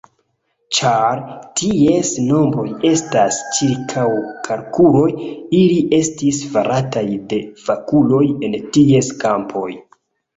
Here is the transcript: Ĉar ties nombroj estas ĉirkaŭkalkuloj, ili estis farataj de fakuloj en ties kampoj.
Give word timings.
Ĉar 0.75 1.19
ties 1.59 2.07
nombroj 2.29 2.63
estas 2.91 3.37
ĉirkaŭkalkuloj, 3.57 5.05
ili 5.59 5.77
estis 5.99 6.39
farataj 6.55 7.03
de 7.35 7.39
fakuloj 7.67 8.23
en 8.49 8.57
ties 8.79 9.13
kampoj. 9.25 9.69